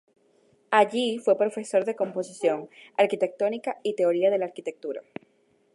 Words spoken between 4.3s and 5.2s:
de la Arquitectura.